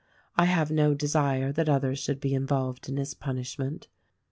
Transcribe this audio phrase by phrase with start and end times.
[0.35, 3.87] I have no desire that others should be involved in his punishment.